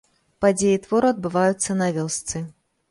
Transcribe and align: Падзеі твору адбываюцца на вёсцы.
Падзеі 0.45 0.79
твору 0.85 1.11
адбываюцца 1.13 1.71
на 1.85 1.95
вёсцы. 2.01 2.37